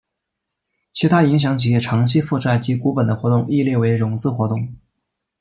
[0.91, 4.75] 其他影响企业长期负债及股本的活动亦列为融资活动。